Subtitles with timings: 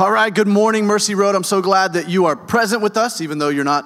[0.00, 1.34] All right, good morning, Mercy Road.
[1.34, 3.84] I'm so glad that you are present with us, even though you're not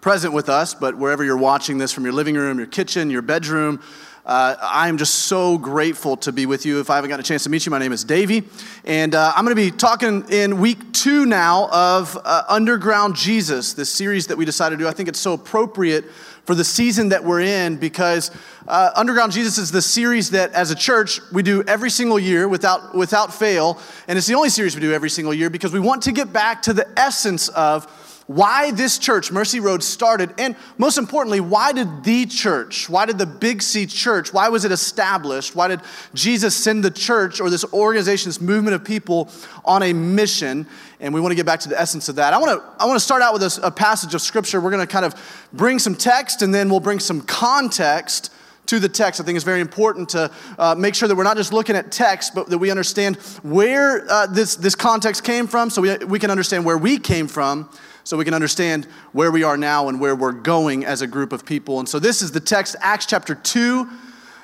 [0.00, 3.20] present with us, but wherever you're watching this from your living room, your kitchen, your
[3.20, 3.82] bedroom,
[4.24, 6.80] uh, I am just so grateful to be with you.
[6.80, 8.44] If I haven't gotten a chance to meet you, my name is Davey,
[8.86, 13.74] and uh, I'm going to be talking in week two now of uh, Underground Jesus,
[13.74, 14.88] this series that we decided to do.
[14.88, 16.06] I think it's so appropriate
[16.50, 18.32] for the season that we're in because
[18.66, 22.48] uh, Underground Jesus is the series that, as a church, we do every single year
[22.48, 23.78] without, without fail.
[24.08, 26.32] And it's the only series we do every single year because we want to get
[26.32, 27.84] back to the essence of
[28.26, 33.18] why this church, Mercy Road, started, and most importantly, why did the church, why did
[33.18, 35.54] the Big C church, why was it established?
[35.54, 35.80] Why did
[36.14, 39.30] Jesus send the church or this organization, this movement of people
[39.64, 40.66] on a mission?
[41.00, 42.34] And we want to get back to the essence of that.
[42.34, 44.60] I want to, I want to start out with a, a passage of scripture.
[44.60, 48.30] We're going to kind of bring some text and then we'll bring some context
[48.66, 49.20] to the text.
[49.20, 51.90] I think it's very important to uh, make sure that we're not just looking at
[51.90, 56.18] text, but that we understand where uh, this, this context came from so we, we
[56.18, 57.68] can understand where we came from
[58.04, 61.32] so we can understand where we are now and where we're going as a group
[61.32, 61.80] of people.
[61.80, 63.88] And so this is the text, Acts chapter 2.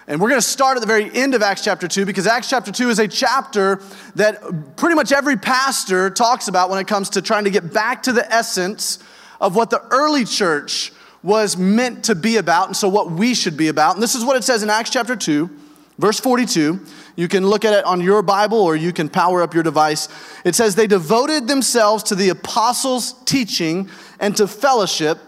[0.08, 2.48] And we're going to start at the very end of Acts chapter 2 because Acts
[2.48, 3.80] chapter 2 is a chapter
[4.14, 8.04] that pretty much every pastor talks about when it comes to trying to get back
[8.04, 9.00] to the essence
[9.40, 10.92] of what the early church
[11.24, 13.94] was meant to be about, and so what we should be about.
[13.94, 15.50] And this is what it says in Acts chapter 2,
[15.98, 16.86] verse 42.
[17.16, 20.08] You can look at it on your Bible or you can power up your device.
[20.44, 23.90] It says, They devoted themselves to the apostles' teaching
[24.20, 25.18] and to fellowship,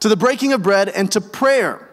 [0.00, 1.83] to the breaking of bread and to prayer.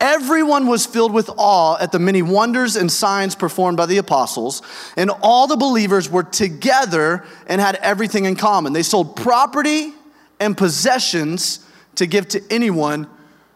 [0.00, 4.62] Everyone was filled with awe at the many wonders and signs performed by the apostles,
[4.96, 8.72] and all the believers were together and had everything in common.
[8.72, 9.92] They sold property
[10.40, 13.06] and possessions to give to anyone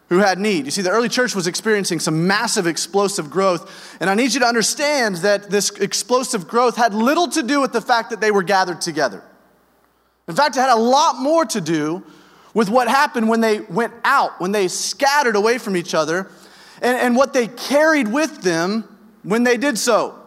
[0.09, 0.65] who had need.
[0.65, 3.97] You see, the early church was experiencing some massive explosive growth.
[3.99, 7.73] And I need you to understand that this explosive growth had little to do with
[7.73, 9.21] the fact that they were gathered together.
[10.27, 12.03] In fact, it had a lot more to do
[12.57, 16.27] with what happened when they went out, when they scattered away from each other,
[16.81, 18.83] and, and what they carried with them
[19.21, 20.17] when they did so.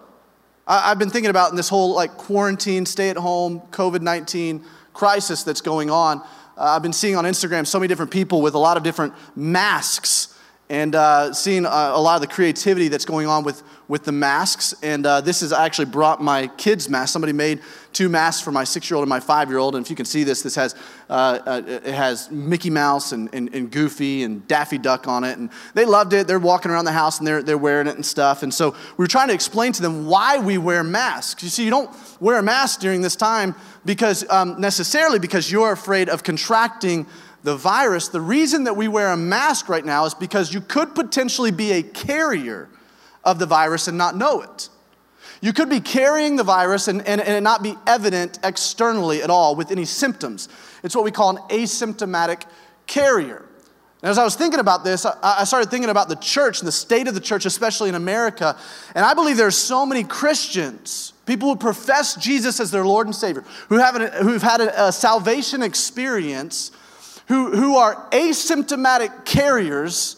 [0.65, 4.65] I, I've been thinking about in this whole like quarantine, stay at home, COVID 19
[4.95, 6.21] crisis that's going on.
[6.57, 9.13] Uh, I've been seeing on Instagram so many different people with a lot of different
[9.35, 10.39] masks
[10.69, 13.61] and uh, seeing uh, a lot of the creativity that's going on with,
[13.91, 14.73] with the masks.
[14.85, 17.13] And uh, this has actually brought my kids' mask.
[17.13, 17.61] Somebody made
[17.93, 19.75] two masks for my six-year-old and my five-year-old.
[19.75, 20.77] And if you can see this, this has
[21.09, 25.39] uh, uh, it has Mickey Mouse and, and, and, Goofy and Daffy Duck on it.
[25.39, 26.29] And they loved it.
[26.29, 28.45] They're walking around the house and they're, they're wearing it and stuff.
[28.45, 31.43] And so we were trying to explain to them why we wear masks.
[31.43, 31.91] You see, you don't
[32.21, 37.09] wear a mask during this time because um, necessarily because you're afraid of contracting
[37.43, 38.07] the virus.
[38.07, 41.73] The reason that we wear a mask right now is because you could potentially be
[41.73, 42.69] a carrier
[43.25, 44.69] of the virus and not know it.
[45.41, 49.31] You could be carrying the virus and, and, and it not be evident externally at
[49.31, 50.49] all with any symptoms.
[50.83, 52.43] It's what we call an asymptomatic
[52.87, 53.47] carrier.
[54.03, 56.73] And as I was thinking about this, I started thinking about the church and the
[56.73, 58.57] state of the church, especially in America.
[58.95, 63.07] And I believe there are so many Christians, people who profess Jesus as their Lord
[63.07, 66.71] and Savior, who have an, who've had a, a salvation experience,
[67.29, 70.17] who, who are asymptomatic carriers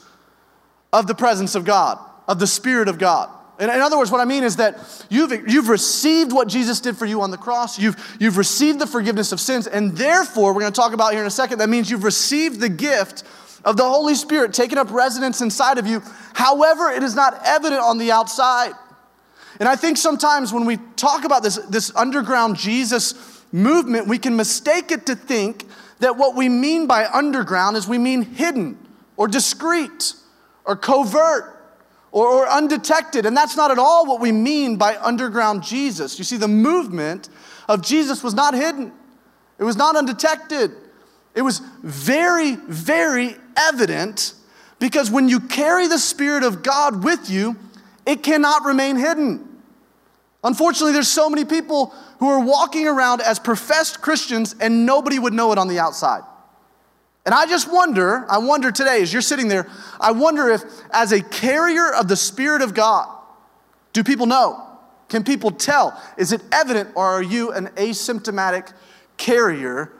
[0.92, 1.98] of the presence of God,
[2.28, 3.30] of the Spirit of God.
[3.60, 7.06] In, other words, what I mean is that you've, you've received what Jesus did for
[7.06, 7.78] you on the cross.
[7.78, 9.68] You've, you've received the forgiveness of sins.
[9.68, 12.58] And therefore, we're going to talk about here in a second, that means you've received
[12.58, 13.22] the gift
[13.64, 16.02] of the Holy Spirit taking up residence inside of you.
[16.34, 18.72] However, it is not evident on the outside.
[19.60, 24.34] And I think sometimes when we talk about this, this underground Jesus movement, we can
[24.34, 25.66] mistake it to think
[26.00, 28.76] that what we mean by underground is we mean hidden
[29.16, 30.14] or discreet
[30.64, 31.61] or covert
[32.12, 33.26] or, or, undetected.
[33.26, 36.18] And that's not at all what we mean by underground Jesus.
[36.18, 37.30] You see, the movement
[37.68, 38.92] of Jesus was not hidden,
[39.58, 40.72] it was not undetected.
[41.34, 44.34] It was very, very evident
[44.78, 47.56] because when you carry the Spirit of God with you,
[48.04, 49.48] it cannot remain hidden.
[50.44, 55.32] Unfortunately, there's so many people who are walking around as professed Christians and nobody would
[55.32, 56.22] know it on the outside.
[57.24, 59.68] And I just wonder, I wonder today, as you're sitting there,
[60.00, 63.08] I wonder if, as a carrier of the Spirit of God,
[63.92, 64.66] do people know?
[65.08, 66.00] Can people tell?
[66.16, 68.72] Is it evident, or are you an asymptomatic
[69.18, 69.92] carrier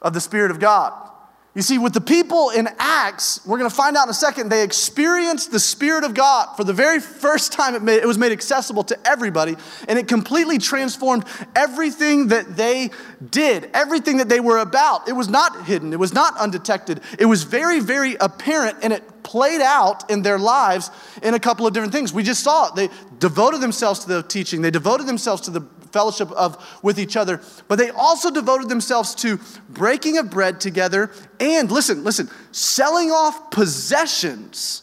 [0.00, 1.11] of the Spirit of God?
[1.54, 4.48] You see, with the people in Acts, we're going to find out in a second,
[4.48, 7.74] they experienced the Spirit of God for the very first time.
[7.74, 9.56] It, made, it was made accessible to everybody,
[9.86, 12.88] and it completely transformed everything that they
[13.30, 15.08] did, everything that they were about.
[15.08, 17.02] It was not hidden, it was not undetected.
[17.18, 20.90] It was very, very apparent, and it played out in their lives
[21.22, 22.14] in a couple of different things.
[22.14, 22.76] We just saw it.
[22.76, 22.88] They
[23.18, 25.60] devoted themselves to the teaching, they devoted themselves to the
[25.92, 31.10] fellowship of with each other, but they also devoted themselves to breaking of bread together
[31.38, 34.82] and listen, listen, selling off possessions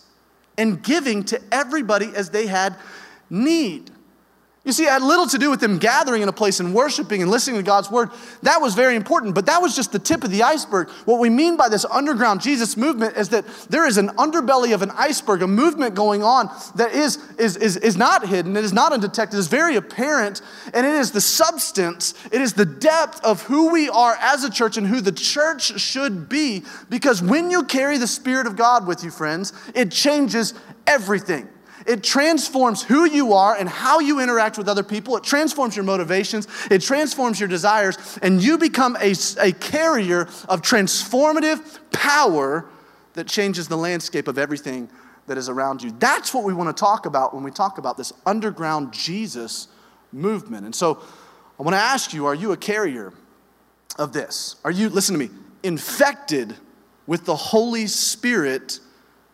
[0.58, 2.76] and giving to everybody as they had
[3.30, 3.92] need.
[4.66, 7.22] You see, it had little to do with them gathering in a place and worshiping
[7.22, 8.10] and listening to God's word.
[8.44, 10.90] That was very important, but that was just the tip of the iceberg.
[11.06, 14.82] What we mean by this underground Jesus movement is that there is an underbelly of
[14.82, 18.74] an iceberg, a movement going on that is, is, is, is not hidden, it is
[18.74, 20.42] not undetected, it is very apparent,
[20.74, 24.52] and it is the substance, it is the depth of who we are as a
[24.52, 26.64] church and who the church should be.
[26.90, 30.54] Because when you carry the Spirit of God with you, friends, it changes
[30.86, 31.48] everything.
[31.88, 35.16] It transforms who you are and how you interact with other people.
[35.18, 36.48] It transforms your motivations.
[36.70, 37.98] It transforms your desires.
[38.22, 42.66] And you become a, a carrier of transformative power
[43.14, 44.90] that changes the landscape of everything
[45.28, 45.94] that is around you.
[46.00, 49.68] That's what we want to talk about when we talk about this underground Jesus
[50.12, 50.66] movement.
[50.66, 51.02] And so
[51.60, 53.14] I want to ask you are you a carrier
[53.98, 54.56] of this?
[54.64, 55.30] Are you, listen to me,
[55.62, 56.56] infected
[57.06, 58.80] with the Holy Spirit?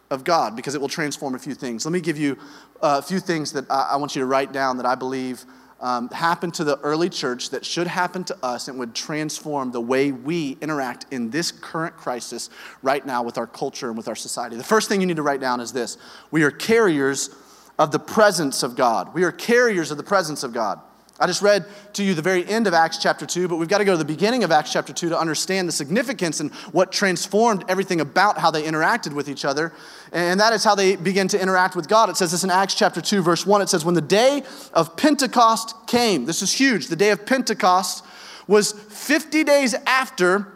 [0.10, 1.86] Of God because it will transform a few things.
[1.86, 2.38] Let me give you
[2.82, 5.46] a few things that I want you to write down that I believe
[5.82, 9.82] um, happened to the early church that should happen to us and would transform the
[9.82, 12.50] way we interact in this current crisis
[12.82, 14.56] right now with our culture and with our society.
[14.56, 15.98] The first thing you need to write down is this
[16.32, 17.30] we are carriers
[17.78, 19.14] of the presence of God.
[19.14, 20.80] We are carriers of the presence of God.
[21.18, 23.78] I just read to you the very end of Acts chapter 2, but we've got
[23.78, 26.92] to go to the beginning of Acts chapter 2 to understand the significance and what
[26.92, 29.72] transformed everything about how they interacted with each other.
[30.12, 32.10] And that is how they begin to interact with God.
[32.10, 33.62] It says this in Acts chapter 2, verse 1.
[33.62, 38.04] It says, When the day of Pentecost came, this is huge, the day of Pentecost
[38.46, 40.52] was 50 days after.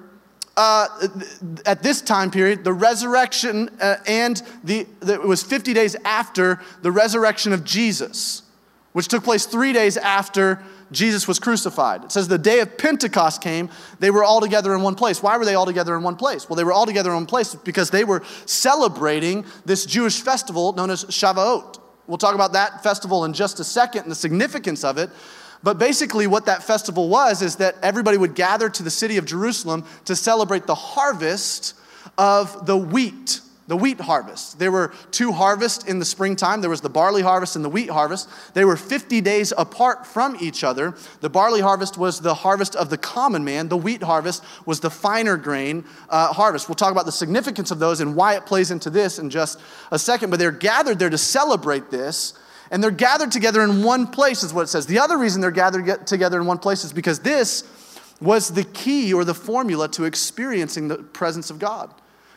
[0.57, 1.07] Uh,
[1.65, 6.59] at this time period, the resurrection uh, and the, the, it was 50 days after
[6.81, 8.41] the resurrection of Jesus
[8.93, 12.05] which took place three days after Jesus was crucified.
[12.05, 13.69] It says the day of Pentecost came,
[13.99, 15.21] they were all together in one place.
[15.21, 16.49] Why were they all together in one place?
[16.49, 20.73] Well, they were all together in one place because they were celebrating this Jewish festival
[20.73, 21.79] known as Shavuot.
[22.07, 25.11] We'll talk about that festival in just a second and the significance of it.
[25.61, 29.25] But basically, what that festival was is that everybody would gather to the city of
[29.25, 31.75] Jerusalem to celebrate the harvest
[32.17, 34.57] of the wheat the wheat harvest.
[34.57, 36.61] There were two harvests in the springtime.
[36.61, 38.27] There was the barley harvest and the wheat harvest.
[38.55, 40.95] They were 50 days apart from each other.
[41.21, 44.89] The barley harvest was the harvest of the common man, the wheat harvest was the
[44.89, 46.67] finer grain uh, harvest.
[46.67, 49.59] We'll talk about the significance of those and why it plays into this in just
[49.91, 50.31] a second.
[50.31, 52.33] But they're gathered there to celebrate this.
[52.71, 54.87] And they're gathered together in one place, is what it says.
[54.87, 57.63] The other reason they're gathered together in one place is because this
[58.19, 61.93] was the key or the formula to experiencing the presence of God.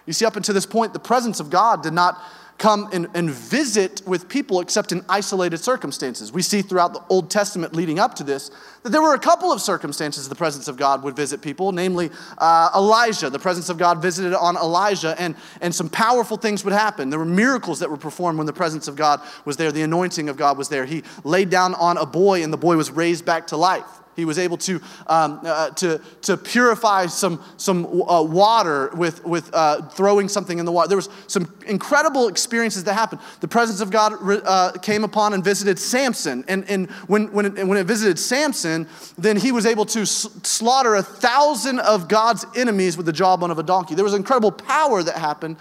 [0.07, 2.21] You see, up until this point, the presence of God did not
[2.59, 6.31] come and, and, visit with people except in isolated circumstances.
[6.31, 8.53] We see throughout the Old Testament leading up to this
[8.85, 12.11] that there were a couple of circumstances the presence of God would visit people, namely
[12.39, 13.31] uh, Elijah.
[13.31, 17.11] The presence of God visited on Elijah, and, and some powerful things would happen.
[17.11, 20.29] There were miracles that were performed when the presence of God was there, the anointing
[20.29, 20.85] of God was there.
[20.85, 24.02] He laid down on a boy, and the boy was raised back to life.
[24.15, 29.51] He was able to, um, uh, to, to purify some, some uh, water with, with
[29.55, 30.89] uh, throwing something in the water.
[30.89, 33.23] There was some incredible experiences that happened.
[33.41, 36.45] The presence of God uh, came upon and visited Samson.
[36.47, 38.87] And, and when, when, it, when it visited Samson,
[39.17, 43.59] then he was able to slaughter a thousand of God's enemies with the jawbone of
[43.59, 43.95] a donkey.
[43.95, 45.57] There was incredible power that happened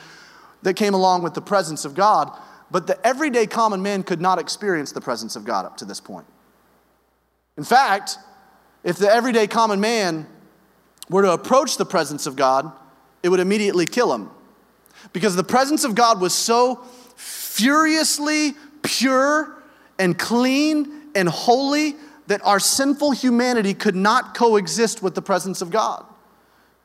[0.63, 2.31] that came along with the presence of God.
[2.69, 5.99] But the everyday common man could not experience the presence of God up to this
[5.99, 6.25] point.
[7.57, 8.17] In fact,
[8.83, 10.27] if the everyday common man
[11.09, 12.71] were to approach the presence of God,
[13.21, 14.29] it would immediately kill him.
[15.13, 16.83] Because the presence of God was so
[17.15, 19.61] furiously pure
[19.99, 21.95] and clean and holy
[22.27, 26.05] that our sinful humanity could not coexist with the presence of God.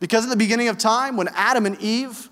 [0.01, 2.29] Because at the beginning of time, when Adam and Eve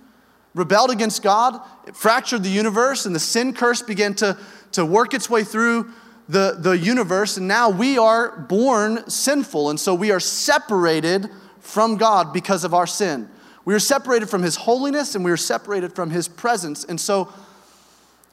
[0.55, 4.37] rebelled against God, it fractured the universe, and the sin curse began to,
[4.73, 5.91] to work its way through
[6.29, 11.29] the, the universe, and now we are born sinful, and so we are separated
[11.61, 13.29] from God because of our sin.
[13.65, 16.85] We are separated from His holiness, and we are separated from His presence.
[16.85, 17.33] And so,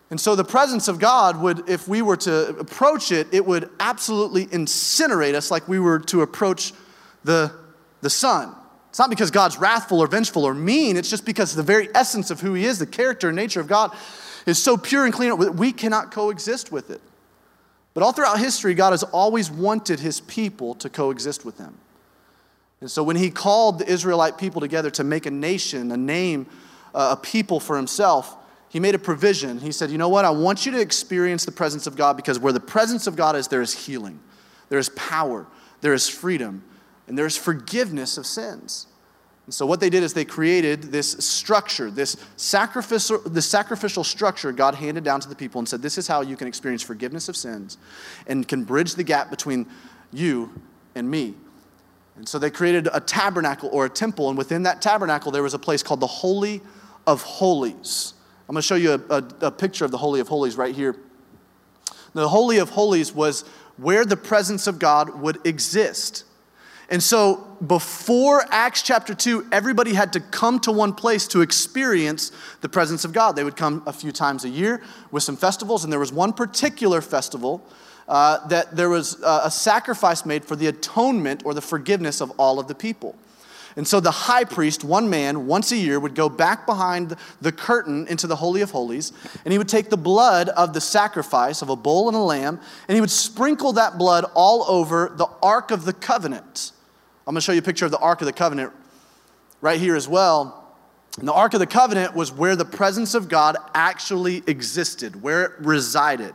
[0.09, 3.69] and so the presence of God would, if we were to approach it, it would
[3.79, 6.73] absolutely incinerate us like we were to approach
[7.23, 7.51] the,
[8.01, 8.55] the sun.
[8.89, 12.29] It's not because God's wrathful or vengeful or mean, it's just because the very essence
[12.29, 13.95] of who He is, the character and nature of God,
[14.45, 17.01] is so pure and clean that we cannot coexist with it.
[17.93, 21.77] But all throughout history, God has always wanted his people to coexist with him.
[22.79, 26.47] And so when he called the Israelite people together to make a nation, a name,
[26.95, 28.35] uh, a people for himself,
[28.69, 29.59] he made a provision.
[29.59, 30.25] He said, You know what?
[30.25, 33.35] I want you to experience the presence of God because where the presence of God
[33.35, 34.19] is, there is healing,
[34.69, 35.45] there is power,
[35.81, 36.63] there is freedom,
[37.07, 38.87] and there is forgiveness of sins.
[39.45, 44.51] And so, what they did is they created this structure, this sacrificial, this sacrificial structure
[44.51, 47.27] God handed down to the people and said, This is how you can experience forgiveness
[47.27, 47.77] of sins
[48.27, 49.65] and can bridge the gap between
[50.11, 50.51] you
[50.95, 51.33] and me.
[52.17, 55.55] And so, they created a tabernacle or a temple, and within that tabernacle, there was
[55.55, 56.61] a place called the Holy
[57.07, 58.13] of Holies.
[58.47, 60.75] I'm going to show you a, a, a picture of the Holy of Holies right
[60.75, 60.95] here.
[62.13, 63.45] The Holy of Holies was
[63.77, 66.25] where the presence of God would exist.
[66.91, 72.33] And so before Acts chapter 2, everybody had to come to one place to experience
[72.59, 73.37] the presence of God.
[73.37, 76.33] They would come a few times a year with some festivals, and there was one
[76.33, 77.65] particular festival
[78.09, 82.29] uh, that there was uh, a sacrifice made for the atonement or the forgiveness of
[82.31, 83.15] all of the people.
[83.77, 87.53] And so the high priest, one man, once a year, would go back behind the
[87.53, 89.13] curtain into the Holy of Holies,
[89.45, 92.59] and he would take the blood of the sacrifice of a bull and a lamb,
[92.89, 96.73] and he would sprinkle that blood all over the Ark of the Covenant.
[97.27, 98.73] I'm going to show you a picture of the Ark of the Covenant
[99.61, 100.75] right here as well.
[101.19, 105.43] And the Ark of the Covenant was where the presence of God actually existed, where
[105.43, 106.33] it resided.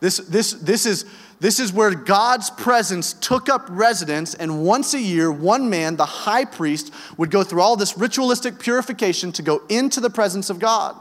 [0.00, 1.04] This, this, this, is,
[1.38, 6.06] this is where God's presence took up residence, and once a year, one man, the
[6.06, 10.58] high priest, would go through all this ritualistic purification to go into the presence of
[10.58, 10.96] God.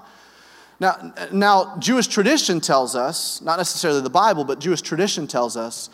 [0.80, 5.90] Now, now, Jewish tradition tells us, not necessarily the Bible, but Jewish tradition tells us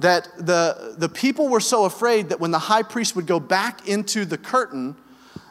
[0.00, 3.88] that the, the people were so afraid that when the high priest would go back
[3.88, 4.96] into the curtain,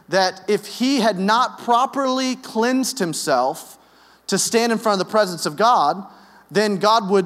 [0.09, 3.77] that if he had not properly cleansed himself
[4.27, 6.05] to stand in front of the presence of God,
[6.49, 7.25] then God would,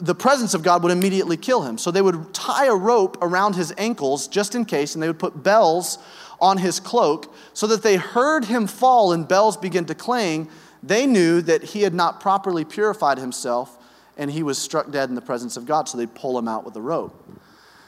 [0.00, 1.76] the presence of God would immediately kill him.
[1.76, 5.18] So they would tie a rope around his ankles just in case, and they would
[5.18, 5.98] put bells
[6.40, 10.48] on his cloak so that they heard him fall and bells begin to clang.
[10.82, 13.78] They knew that he had not properly purified himself
[14.16, 16.64] and he was struck dead in the presence of God, so they'd pull him out
[16.64, 17.20] with a rope.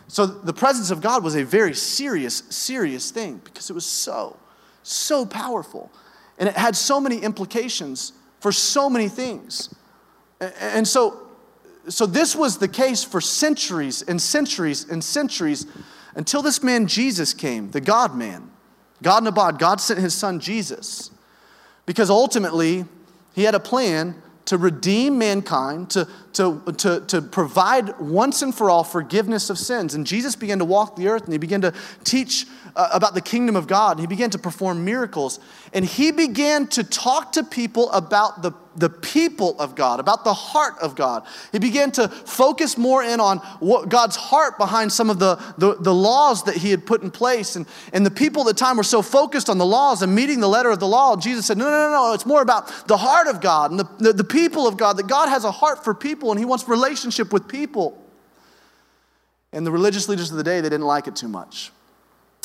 [0.09, 4.37] So the presence of God was a very serious, serious thing because it was so,
[4.83, 5.91] so powerful.
[6.39, 9.75] And it had so many implications for so many things.
[10.61, 11.29] And so,
[11.89, 15.67] so this was the case for centuries and centuries and centuries
[16.15, 18.51] until this man Jesus came, the God man.
[19.03, 21.11] God Nabad, God sent his son Jesus.
[21.85, 22.85] Because ultimately,
[23.35, 28.71] he had a plan to redeem mankind, to, to, to, to provide once and for
[28.71, 29.95] all forgiveness of sins.
[29.95, 31.75] And Jesus began to walk the earth and he began to
[32.05, 33.93] teach uh, about the kingdom of God.
[33.93, 35.41] And he began to perform miracles.
[35.73, 40.35] And he began to talk to people about the, the people of God, about the
[40.35, 41.27] heart of God.
[41.53, 45.75] He began to focus more in on what God's heart behind some of the, the,
[45.75, 47.57] the laws that he had put in place.
[47.57, 50.41] And, and the people at the time were so focused on the laws and meeting
[50.41, 51.17] the letter of the law.
[51.17, 52.13] Jesus said, No, no, no, no.
[52.13, 55.07] It's more about the heart of God and the, the, the people of God, that
[55.07, 58.03] God has a heart for people and he wants relationship with people.
[59.53, 61.73] And the religious leaders of the day, they didn't like it too much.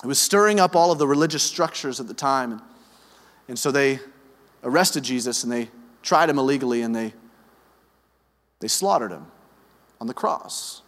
[0.04, 2.54] It was stirring up all of the religious structures at the time.
[2.54, 2.62] And,
[3.50, 4.00] and so they
[4.64, 5.70] arrested Jesus and they
[6.02, 7.14] tried him illegally and they,
[8.60, 9.28] they slaughtered him
[10.00, 10.82] on the cross.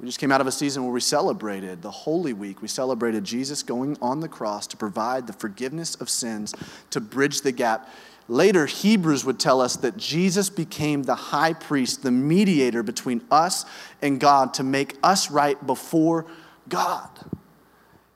[0.00, 2.60] We just came out of a season where we celebrated the Holy Week.
[2.60, 6.52] We celebrated Jesus going on the cross to provide the forgiveness of sins,
[6.90, 7.88] to bridge the gap.
[8.26, 13.64] Later, Hebrews would tell us that Jesus became the high priest, the mediator between us
[14.02, 16.26] and God to make us right before
[16.68, 17.08] God.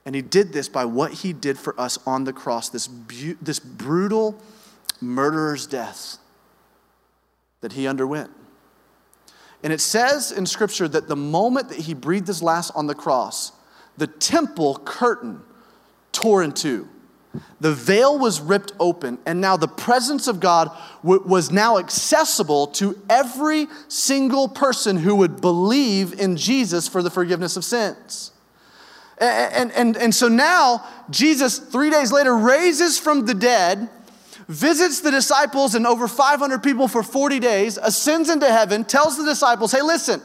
[0.05, 3.37] And he did this by what he did for us on the cross, this, bu-
[3.41, 4.41] this brutal
[5.01, 6.17] murderer's death
[7.61, 8.31] that he underwent.
[9.63, 12.95] And it says in Scripture that the moment that he breathed his last on the
[12.95, 13.51] cross,
[13.97, 15.41] the temple curtain
[16.11, 16.87] tore in two.
[17.59, 20.71] The veil was ripped open, and now the presence of God
[21.03, 27.11] w- was now accessible to every single person who would believe in Jesus for the
[27.11, 28.31] forgiveness of sins.
[29.19, 33.89] And, and, and so now, Jesus, three days later, raises from the dead,
[34.49, 39.23] visits the disciples and over 500 people for 40 days, ascends into heaven, tells the
[39.23, 40.21] disciples, hey, listen,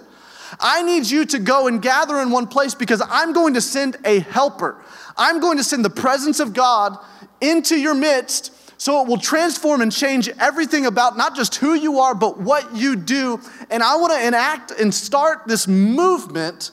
[0.59, 3.99] I need you to go and gather in one place because I'm going to send
[4.05, 4.83] a helper.
[5.17, 6.97] I'm going to send the presence of God
[7.43, 12.01] into your midst so it will transform and change everything about not just who you
[12.01, 13.41] are, but what you do.
[13.71, 16.71] And I want to enact and start this movement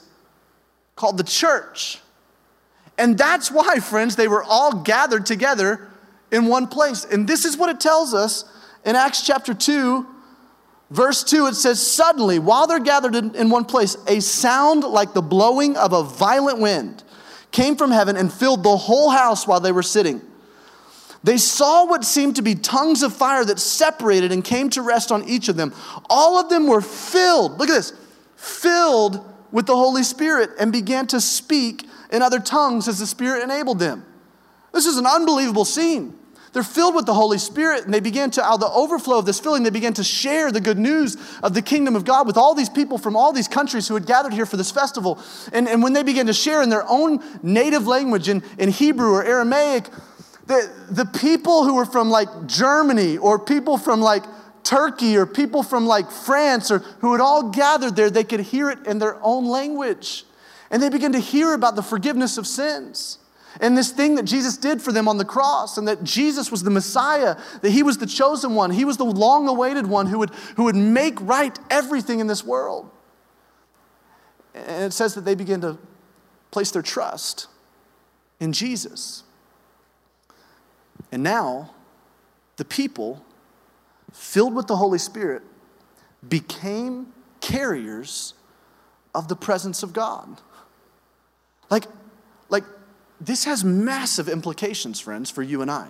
[0.96, 1.98] called the church.
[2.96, 5.90] And that's why, friends, they were all gathered together
[6.32, 7.04] in one place.
[7.04, 8.44] And this is what it tells us
[8.84, 10.04] in Acts chapter 2,
[10.90, 11.46] verse 2.
[11.46, 15.76] It says, Suddenly, while they're gathered in, in one place, a sound like the blowing
[15.76, 17.04] of a violent wind
[17.52, 20.22] came from heaven and filled the whole house while they were sitting.
[21.22, 25.12] They saw what seemed to be tongues of fire that separated and came to rest
[25.12, 25.72] on each of them.
[26.10, 27.92] All of them were filled, look at this,
[28.34, 33.44] filled with the Holy Spirit and began to speak in other tongues as the Spirit
[33.44, 34.04] enabled them.
[34.72, 36.18] This is an unbelievable scene.
[36.52, 39.24] They're filled with the Holy Spirit, and they begin to, out of the overflow of
[39.24, 42.36] this filling, they begin to share the good news of the kingdom of God with
[42.36, 45.18] all these people from all these countries who had gathered here for this festival.
[45.52, 49.12] And, and when they began to share in their own native language, in, in Hebrew
[49.12, 49.88] or Aramaic,
[50.46, 54.24] the, the people who were from like Germany or people from like
[54.62, 58.68] Turkey or people from like France or who had all gathered there, they could hear
[58.68, 60.24] it in their own language.
[60.70, 63.18] And they began to hear about the forgiveness of sins
[63.60, 66.62] and this thing that Jesus did for them on the cross, and that Jesus was
[66.62, 70.18] the Messiah, that he was the chosen one, he was the long awaited one who
[70.18, 72.90] would, who would make right everything in this world.
[74.54, 75.78] And it says that they begin to
[76.50, 77.46] place their trust
[78.40, 79.22] in Jesus.
[81.10, 81.70] And now,
[82.56, 83.24] the people,
[84.12, 85.42] filled with the Holy Spirit,
[86.26, 88.34] became carriers
[89.14, 90.40] of the presence of God.
[91.70, 91.84] Like,
[93.24, 95.88] this has massive implications, friends, for you and I.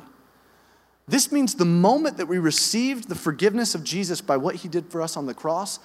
[1.09, 4.87] This means the moment that we received the forgiveness of Jesus by what he did
[4.87, 5.79] for us on the cross,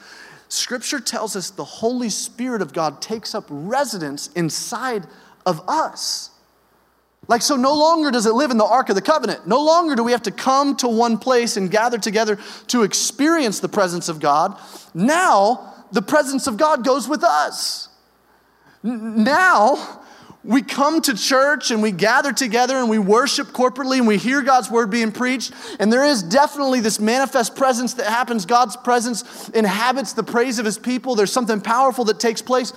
[0.49, 5.05] Scripture tells us the Holy Spirit of God takes up residence inside
[5.45, 6.31] of us.
[7.27, 9.47] Like, so no longer does it live in the Ark of the Covenant.
[9.47, 12.37] No longer do we have to come to one place and gather together
[12.67, 14.57] to experience the presence of God.
[14.93, 17.89] Now, the presence of God goes with us.
[18.83, 20.01] Now,
[20.43, 24.41] we come to church and we gather together and we worship corporately and we hear
[24.41, 25.51] God's word being preached.
[25.79, 28.45] And there is definitely this manifest presence that happens.
[28.45, 31.15] God's presence inhabits the praise of his people.
[31.15, 32.71] There's something powerful that takes place.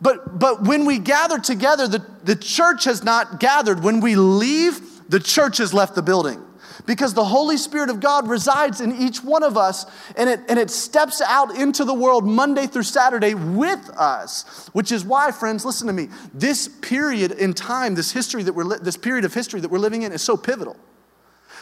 [0.00, 3.82] But, but when we gather together, the, the church has not gathered.
[3.82, 6.42] When we leave, the church has left the building
[6.86, 9.86] because the Holy Spirit of God resides in each one of us
[10.16, 14.92] and it, and it steps out into the world Monday through Saturday with us, which
[14.92, 16.08] is why, friends, listen to me.
[16.34, 19.78] This period in time, this history that we're, li- this period of history that we're
[19.78, 20.76] living in is so pivotal.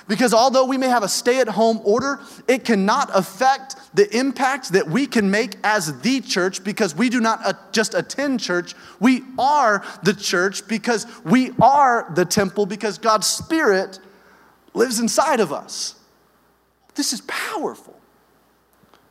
[0.08, 4.72] Because although we may have a stay at home order, it cannot affect the impact
[4.72, 8.74] that we can make as the church because we do not uh, just attend church.
[8.98, 14.00] We are the church because we are the temple because God's Spirit
[14.74, 15.94] lives inside of us.
[16.94, 17.98] This is powerful.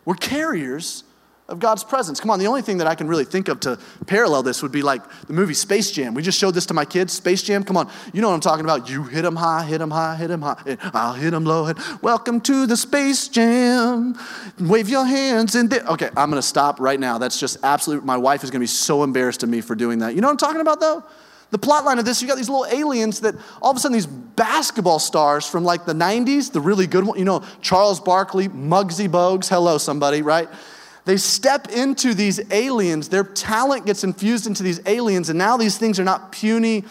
[0.06, 1.04] We're carriers
[1.52, 2.19] of God's presence.
[2.19, 4.71] Come on, the only thing that I can really think of to parallel this would
[4.71, 6.13] be like the movie Space Jam.
[6.13, 7.63] We just showed this to my kids, Space Jam.
[7.63, 8.89] Come on, you know what I'm talking about.
[8.89, 11.65] You hit them high, hit them high, hit them high, and I'll hit them low.
[11.65, 14.17] And welcome to the Space Jam.
[14.60, 15.84] Wave your hands in there.
[15.88, 17.17] Okay, I'm gonna stop right now.
[17.17, 18.06] That's just absolute.
[18.06, 20.15] My wife is gonna be so embarrassed of me for doing that.
[20.15, 21.04] You know what I'm talking about though?
[21.52, 23.94] The plot line of this, you got these little aliens that all of a sudden
[23.94, 28.48] these basketball stars from like the 90s, the really good one, you know, Charles Barkley,
[28.48, 30.48] Muggsy Bogues, hello somebody, right?
[31.04, 35.78] They step into these aliens, their talent gets infused into these aliens, and now these
[35.78, 36.86] things are not puny,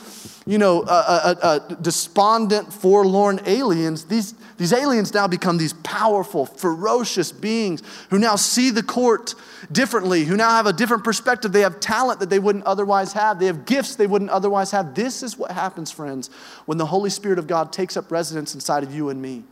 [0.51, 4.07] you know, uh, uh, despondent, forlorn aliens.
[4.07, 9.37] These, these aliens now become these powerful, ferocious beings who now see the court
[9.71, 11.53] differently, who now have a different perspective.
[11.53, 14.97] They have talent that they wouldn't otherwise have, they have gifts they wouldn't otherwise have.
[14.97, 16.31] This is what happens, friends,
[16.67, 19.45] when the Holy Spirit of God takes up residence inside of you and me.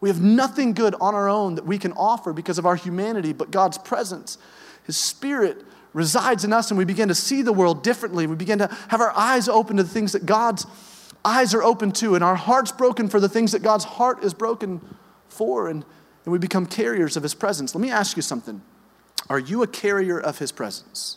[0.00, 3.32] We have nothing good on our own that we can offer because of our humanity,
[3.32, 4.36] but God's presence,
[4.84, 5.64] His Spirit
[5.96, 8.26] resides in us, and we begin to see the world differently.
[8.26, 10.66] We begin to have our eyes open to the things that God's
[11.24, 14.34] eyes are open to, and our hearts broken for the things that God's heart is
[14.34, 14.82] broken
[15.30, 15.86] for, and,
[16.26, 17.74] and we become carriers of His presence.
[17.74, 18.60] Let me ask you something
[19.30, 21.16] Are you a carrier of His presence?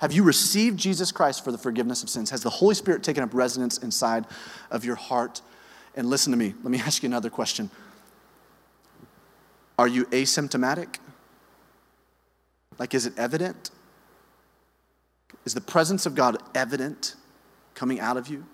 [0.00, 2.30] Have you received Jesus Christ for the forgiveness of sins?
[2.30, 4.24] Has the Holy Spirit taken up residence inside
[4.70, 5.42] of your heart?
[5.94, 7.70] And listen to me, let me ask you another question.
[9.78, 10.96] Are you asymptomatic?
[12.78, 13.70] Like, is it evident?
[15.46, 17.14] Is the presence of God evident
[17.74, 18.44] coming out of you?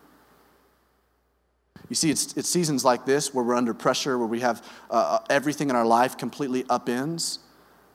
[1.89, 4.95] You see, it's, it's seasons like this where we're under pressure, where we have uh,
[4.95, 7.39] uh everything in our life completely upends,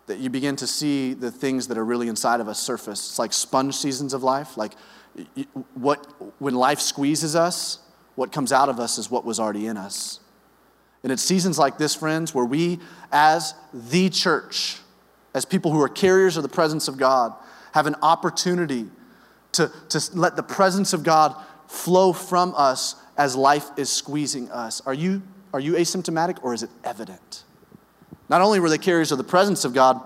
[0.08, 3.00] that you begin to see the things that are really inside of us surface.
[3.10, 4.58] It's like sponge seasons of life.
[4.58, 4.74] Like,
[5.74, 6.06] what,
[6.40, 7.80] when life squeezes us,
[8.16, 10.20] what comes out of us is what was already in us.
[11.04, 12.80] And it's seasons like this, friends, where we,
[13.12, 14.78] as the church,
[15.34, 17.34] as people who are carriers of the presence of God,
[17.78, 18.86] have an opportunity
[19.54, 21.36] to, to let the presence of God
[21.68, 24.82] flow from us as life is squeezing us.
[24.82, 25.22] Are you,
[25.54, 27.44] are you asymptomatic or is it evident?
[28.30, 30.02] Not only were they carriers of the presence of God,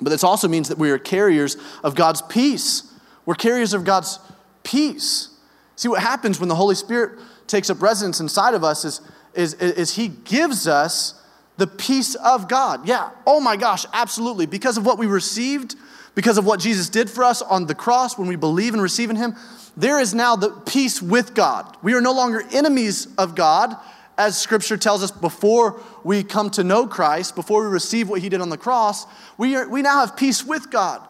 [0.00, 2.92] but this also means that we are carriers of God's peace.
[3.26, 4.18] We're carriers of God's
[4.62, 5.28] peace.
[5.76, 9.00] See, what happens when the Holy Spirit takes up residence inside of us is
[9.34, 11.20] is, is He gives us
[11.56, 12.86] the peace of God.
[12.86, 14.46] Yeah, oh my gosh, absolutely.
[14.46, 15.76] Because of what we received,
[16.14, 19.10] because of what Jesus did for us on the cross when we believe and receive
[19.10, 19.34] in Him,
[19.76, 21.76] there is now the peace with God.
[21.82, 23.76] We are no longer enemies of God,
[24.16, 28.28] as Scripture tells us before we come to know Christ, before we receive what He
[28.28, 29.06] did on the cross.
[29.36, 31.06] We, are, we now have peace with God.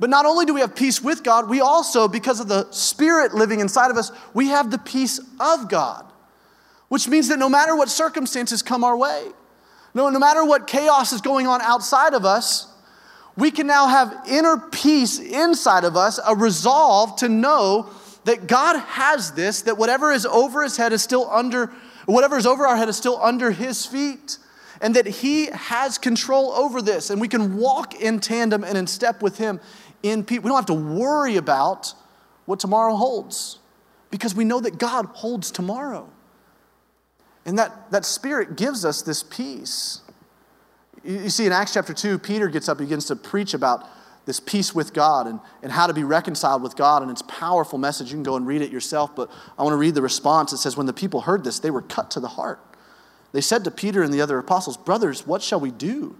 [0.00, 3.34] But not only do we have peace with God, we also, because of the Spirit
[3.34, 6.04] living inside of us, we have the peace of God,
[6.88, 9.28] which means that no matter what circumstances come our way,
[9.94, 12.71] no, no matter what chaos is going on outside of us,
[13.36, 17.88] we can now have inner peace inside of us, a resolve to know
[18.24, 21.66] that God has this, that whatever is over his head is still under,
[22.06, 24.38] whatever is over our head is still under his feet,
[24.80, 28.86] and that he has control over this, and we can walk in tandem and in
[28.86, 29.60] step with him
[30.02, 30.40] in peace.
[30.40, 31.94] We don't have to worry about
[32.44, 33.58] what tomorrow holds
[34.10, 36.08] because we know that God holds tomorrow.
[37.44, 40.01] And that, that spirit gives us this peace.
[41.04, 43.88] You see, in Acts chapter 2, Peter gets up, and begins to preach about
[44.24, 47.02] this peace with God and, and how to be reconciled with God.
[47.02, 48.10] And it's powerful message.
[48.10, 50.52] You can go and read it yourself, but I want to read the response.
[50.52, 52.60] It says, When the people heard this, they were cut to the heart.
[53.32, 56.16] They said to Peter and the other apostles, Brothers, what shall we do?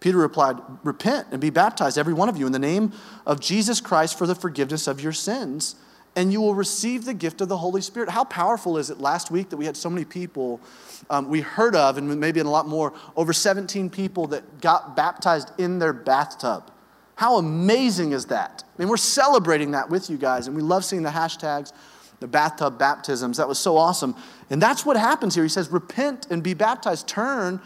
[0.00, 2.92] Peter replied, Repent and be baptized, every one of you, in the name
[3.24, 5.76] of Jesus Christ for the forgiveness of your sins,
[6.14, 8.10] and you will receive the gift of the Holy Spirit.
[8.10, 10.60] How powerful is it last week that we had so many people
[11.10, 15.50] um, we heard of, and maybe a lot more, over 17 people that got baptized
[15.58, 16.70] in their bathtub.
[17.16, 18.64] How amazing is that?
[18.66, 21.72] I mean, we're celebrating that with you guys, and we love seeing the hashtags,
[22.20, 23.36] the bathtub baptisms.
[23.36, 24.14] That was so awesome.
[24.50, 25.44] And that's what happens here.
[25.44, 27.08] He says, Repent and be baptized.
[27.08, 27.60] Turn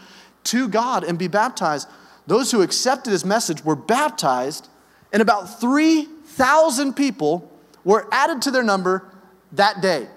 [0.45, 1.87] to God and be baptized.
[2.25, 4.67] Those who accepted his message were baptized,
[5.13, 7.46] and about 3,000 people
[7.87, 9.09] were added to their number
[9.53, 10.07] that day.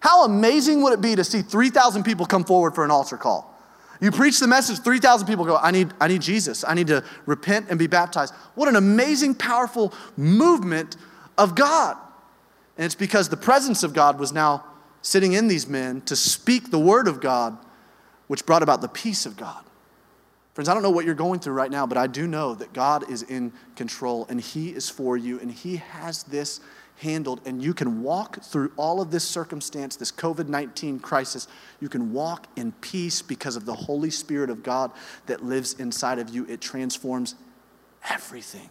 [0.00, 3.58] How amazing would it be to see 3,000 people come forward for an altar call?
[4.02, 6.62] You preach the message, 3,000 people go, I need, I need Jesus.
[6.62, 8.34] I need to repent and be baptized.
[8.54, 10.98] What an amazing, powerful movement
[11.38, 11.96] of God.
[12.76, 14.64] And it's because the presence of God was now
[15.00, 17.56] sitting in these men to speak the word of God,
[18.26, 19.64] which brought about the peace of God.
[20.52, 22.74] Friends, I don't know what you're going through right now, but I do know that
[22.74, 26.60] God is in control and He is for you and He has this
[27.00, 31.48] handled, and you can walk through all of this circumstance, this COVID 19 crisis.
[31.80, 34.92] You can walk in peace because of the Holy Spirit of God
[35.26, 36.46] that lives inside of you.
[36.46, 37.34] It transforms
[38.08, 38.68] everything.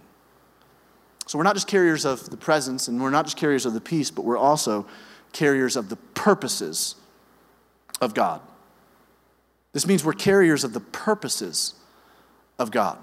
[1.26, 3.82] So we're not just carriers of the presence, and we're not just carriers of the
[3.82, 4.86] peace, but we're also
[5.32, 6.96] carriers of the purposes
[8.02, 8.42] of God.
[9.74, 11.76] This means we're carriers of the purposes
[12.58, 12.98] of God.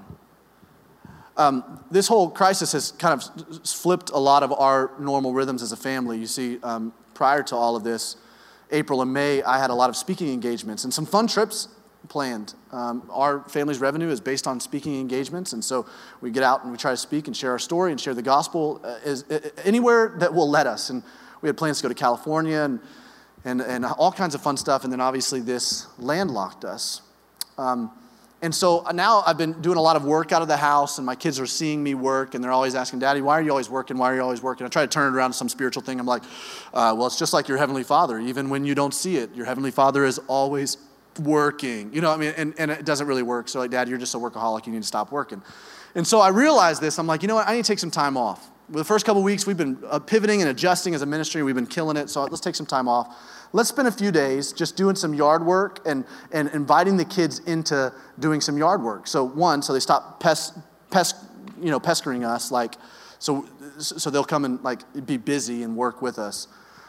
[1.36, 5.72] Um, this whole crisis has kind of flipped a lot of our normal rhythms as
[5.72, 6.18] a family.
[6.18, 8.16] You see, um, prior to all of this,
[8.70, 11.68] April and May, I had a lot of speaking engagements and some fun trips
[12.08, 12.54] planned.
[12.72, 15.86] Um, our family's revenue is based on speaking engagements, and so
[16.20, 18.22] we get out and we try to speak and share our story and share the
[18.22, 20.90] gospel uh, is, uh, anywhere that will let us.
[20.90, 21.02] And
[21.42, 22.80] we had plans to go to California and,
[23.44, 27.02] and, and all kinds of fun stuff, and then obviously this landlocked us.
[27.58, 27.90] Um,
[28.42, 31.06] and so now I've been doing a lot of work out of the house, and
[31.06, 33.70] my kids are seeing me work, and they're always asking, Daddy, why are you always
[33.70, 33.96] working?
[33.96, 34.66] Why are you always working?
[34.66, 35.98] I try to turn it around to some spiritual thing.
[35.98, 36.22] I'm like,
[36.74, 38.18] uh, well, it's just like your Heavenly Father.
[38.18, 40.76] Even when you don't see it, your Heavenly Father is always
[41.18, 41.94] working.
[41.94, 43.48] You know, what I mean, and, and it doesn't really work.
[43.48, 44.66] So, like, Dad, you're just a workaholic.
[44.66, 45.42] You need to stop working.
[45.94, 46.98] And so I realized this.
[46.98, 47.48] I'm like, you know what?
[47.48, 48.50] I need to take some time off.
[48.68, 51.42] the first couple weeks, we've been uh, pivoting and adjusting as a ministry.
[51.42, 52.10] We've been killing it.
[52.10, 53.16] So let's take some time off
[53.56, 57.38] let's spend a few days just doing some yard work and, and inviting the kids
[57.40, 59.06] into doing some yard work.
[59.06, 60.58] So one, so they stop pest,
[60.90, 61.16] pest,
[61.58, 62.74] you know, pestering us, like,
[63.18, 66.48] so, so they'll come and like be busy and work with us.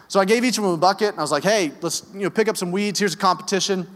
[0.10, 2.24] So I gave each of them a bucket and I was like, hey, let's you
[2.24, 3.00] know, pick up some weeds.
[3.00, 3.88] Here's a competition.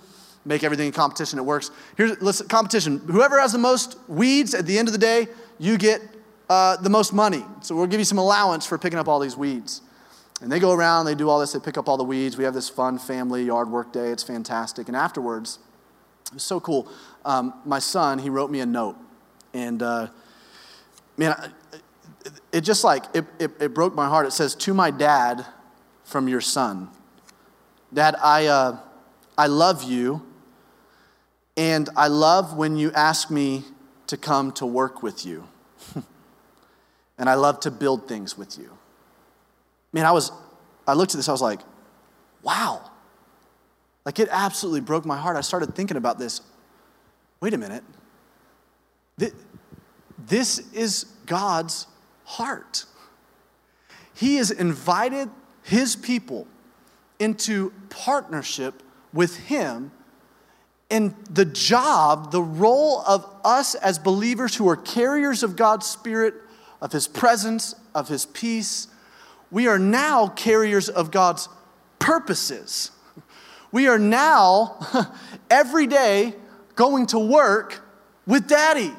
[0.46, 1.40] Make everything a competition.
[1.40, 1.72] It works.
[1.98, 3.00] Here's let's competition.
[3.00, 5.28] Whoever has the most weeds at the end of the day,
[5.60, 6.02] you get
[6.50, 7.44] uh, the most money.
[7.62, 9.82] So we'll give you some allowance for picking up all these weeds.
[10.42, 12.36] And they go around, they do all this, they pick up all the weeds.
[12.36, 14.10] We have this fun family yard work day.
[14.10, 14.88] It's fantastic.
[14.88, 15.60] And afterwards,
[16.28, 16.88] it was so cool.
[17.24, 18.98] Um, my son, he wrote me a note.
[19.54, 20.08] And uh,
[21.16, 21.54] man,
[22.52, 24.26] it just like, it, it, it, broke my heart.
[24.26, 25.46] It says, To my dad
[26.04, 26.90] from your son.
[27.94, 28.78] Dad, I, uh,
[29.38, 30.26] I love you.
[31.56, 33.66] And I love when you ask me
[34.08, 35.48] to come to work with you.
[37.18, 38.78] and I love to build things with you.
[39.94, 40.32] Man, I was,
[40.88, 41.60] I looked at this, I was like,
[42.44, 42.90] wow.
[44.06, 45.38] Like it absolutely broke my heart.
[45.38, 46.42] I started thinking about this.
[47.40, 47.84] Wait a minute.
[50.18, 51.88] This is God's
[52.24, 52.86] heart.
[54.14, 55.30] He has invited
[55.64, 56.48] his people
[57.20, 58.82] into partnership
[59.14, 59.92] with him,
[60.90, 66.34] And the job, the role of us as believers who are carriers of God's Spirit,
[66.82, 68.88] of His presence, of His peace,
[69.52, 71.50] we are now carriers of God's
[72.00, 72.92] purposes.
[73.72, 74.80] We are now
[75.50, 76.34] every day
[76.76, 77.84] going to work
[78.26, 78.92] with Daddy.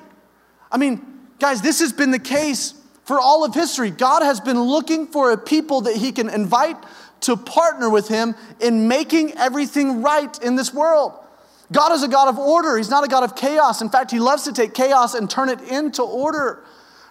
[0.71, 3.91] I mean, guys, this has been the case for all of history.
[3.91, 6.77] God has been looking for a people that He can invite
[7.23, 11.13] to partner with Him in making everything right in this world.
[11.71, 13.81] God is a God of order, He's not a God of chaos.
[13.81, 16.63] In fact, He loves to take chaos and turn it into order.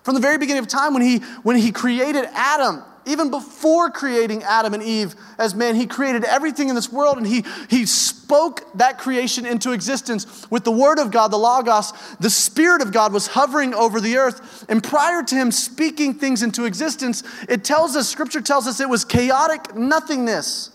[0.04, 4.44] From the very beginning of time, when He, when he created Adam, even before creating
[4.44, 8.62] Adam and Eve as man, he created everything in this world and he, he spoke
[8.78, 11.94] that creation into existence with the Word of God, the Logos.
[12.20, 14.66] The Spirit of God was hovering over the earth.
[14.70, 18.90] And prior to him speaking things into existence, it tells us, Scripture tells us it
[18.90, 20.72] was chaotic nothingness.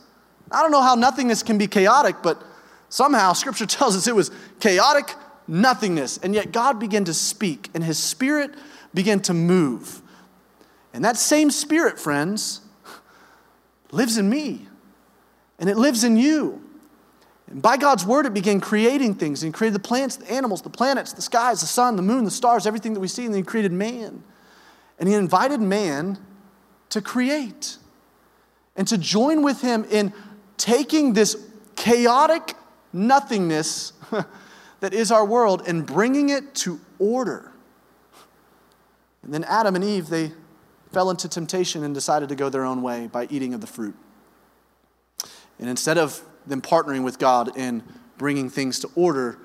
[0.50, 2.42] I don't know how nothingness can be chaotic, but
[2.88, 5.14] somehow Scripture tells us it was chaotic
[5.46, 6.18] nothingness.
[6.18, 8.52] And yet God began to speak and his Spirit
[8.92, 10.02] began to move.
[10.96, 12.62] And that same spirit, friends,
[13.90, 14.66] lives in me.
[15.58, 16.64] And it lives in you.
[17.48, 19.42] And by God's word, it began creating things.
[19.42, 22.30] And created the plants, the animals, the planets, the skies, the sun, the moon, the
[22.30, 23.26] stars, everything that we see.
[23.26, 24.24] And then He created man.
[24.98, 26.18] And He invited man
[26.88, 27.76] to create
[28.74, 30.14] and to join with Him in
[30.56, 31.36] taking this
[31.76, 32.54] chaotic
[32.94, 33.92] nothingness
[34.80, 37.52] that is our world and bringing it to order.
[39.22, 40.32] And then Adam and Eve, they
[40.96, 43.94] fell into temptation and decided to go their own way by eating of the fruit.
[45.58, 47.82] And instead of them partnering with God in
[48.16, 49.36] bringing things to order,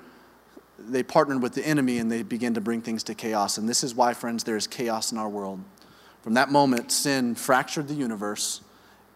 [0.78, 3.58] they partnered with the enemy and they began to bring things to chaos.
[3.58, 5.62] And this is why, friends, there is chaos in our world.
[6.22, 8.62] From that moment, sin fractured the universe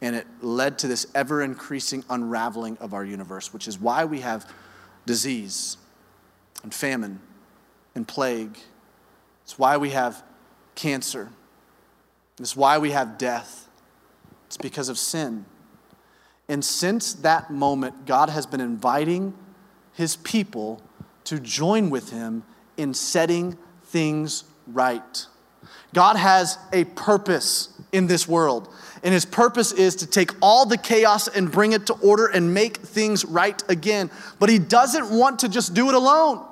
[0.03, 4.21] and it led to this ever increasing unraveling of our universe, which is why we
[4.21, 4.47] have
[5.07, 5.79] disease
[6.63, 7.19] and famine
[7.95, 8.59] and plague.
[9.45, 10.23] It's why we have
[10.75, 11.31] cancer
[12.39, 13.69] it's why we have death.
[14.47, 15.47] It's because of sin.
[16.49, 19.35] And since that moment, God has been inviting
[19.95, 20.83] his people
[21.25, 22.45] to join with him
[22.77, 25.27] in setting things right.
[25.95, 28.73] God has a purpose in this world.
[29.03, 32.53] And his purpose is to take all the chaos and bring it to order and
[32.53, 34.11] make things right again.
[34.39, 36.45] But he doesn't want to just do it alone.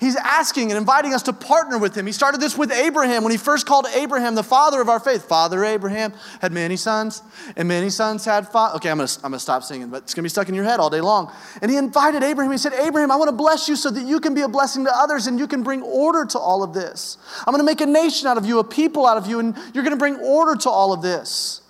[0.00, 2.06] He's asking and inviting us to partner with him.
[2.06, 5.28] He started this with Abraham when he first called Abraham the father of our faith.
[5.28, 7.22] Father Abraham had many sons,
[7.54, 8.76] and many sons had father.
[8.76, 10.80] Okay, I'm gonna, I'm gonna stop singing, but it's gonna be stuck in your head
[10.80, 11.30] all day long.
[11.60, 12.50] And he invited Abraham.
[12.50, 14.96] He said, Abraham, I wanna bless you so that you can be a blessing to
[14.96, 17.18] others and you can bring order to all of this.
[17.46, 19.84] I'm gonna make a nation out of you, a people out of you, and you're
[19.84, 21.60] gonna bring order to all of this.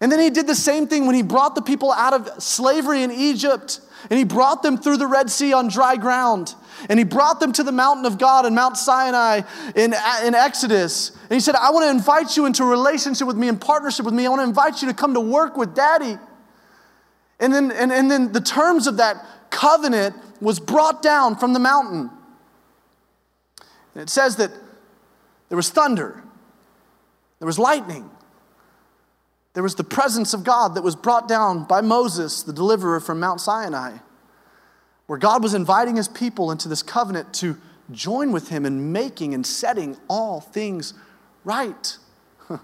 [0.00, 3.02] And then he did the same thing when he brought the people out of slavery
[3.02, 6.54] in Egypt and he brought them through the Red Sea on dry ground.
[6.88, 9.42] And he brought them to the mountain of God in Mount Sinai
[9.74, 9.94] in,
[10.24, 11.10] in Exodus.
[11.22, 14.04] And he said, I want to invite you into a relationship with me and partnership
[14.04, 14.26] with me.
[14.26, 16.18] I want to invite you to come to work with daddy.
[17.40, 21.58] And then, and, and then the terms of that covenant was brought down from the
[21.58, 22.10] mountain.
[23.94, 24.50] And it says that
[25.48, 26.22] there was thunder,
[27.38, 28.10] there was lightning,
[29.54, 33.20] there was the presence of God that was brought down by Moses, the deliverer from
[33.20, 33.98] Mount Sinai
[35.06, 37.58] where God was inviting his people into this covenant to
[37.90, 40.94] join with him in making and setting all things
[41.44, 41.98] right.
[42.50, 42.60] you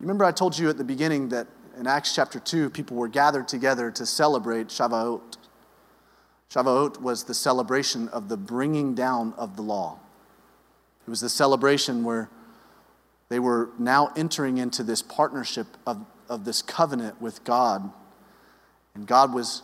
[0.00, 1.46] Remember, I told you at the beginning that
[1.78, 5.36] in Acts chapter 2, people were gathered together to celebrate Shavuot.
[6.50, 9.98] Shavuot was the celebration of the bringing down of the law.
[11.06, 12.28] It was the celebration where
[13.28, 17.90] they were now entering into this partnership of, of this covenant with God.
[18.94, 19.62] And God was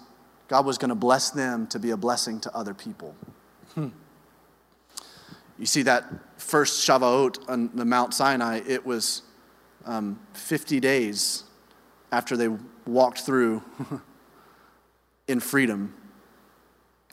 [0.52, 3.14] God was going to bless them to be a blessing to other people.
[3.74, 3.88] Hmm.
[5.58, 6.04] You see that
[6.36, 9.22] first Shavuot on the Mount Sinai, it was
[9.86, 11.44] um, 50 days
[12.12, 12.50] after they
[12.84, 13.62] walked through
[15.26, 15.94] in freedom.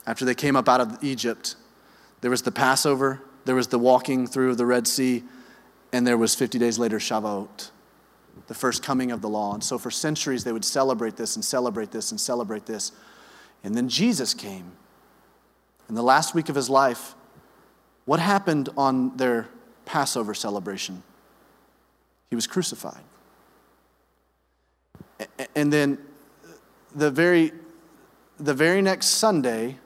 [0.05, 1.55] After they came up out of Egypt,
[2.19, 5.23] there was the Passover, there was the walking through the Red Sea,
[5.93, 7.71] and there was 50 days later Shavuot,
[8.47, 9.53] the first coming of the law.
[9.53, 12.91] And so for centuries they would celebrate this and celebrate this and celebrate this
[13.63, 14.71] and then Jesus came.
[15.87, 17.15] In the last week of his life,
[18.05, 19.47] what happened on their
[19.85, 21.03] Passover celebration?
[22.29, 23.01] He was crucified.
[25.55, 25.97] And then
[26.95, 27.51] the very,
[28.39, 29.77] the very next Sunday,